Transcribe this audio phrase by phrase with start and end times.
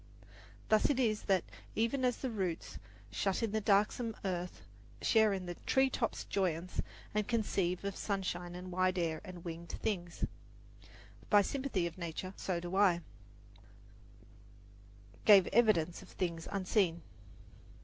[0.69, 1.43] Thus it is that
[1.75, 2.79] Even as the roots,
[3.11, 4.63] shut in the darksome earth,
[5.03, 6.81] Share in the tree top's joyance,
[7.13, 10.25] and conceive Of sunshine and wide air and wingéd things,
[11.29, 12.99] By sympathy of nature, so do I
[15.27, 17.03] have evidence of things unseen.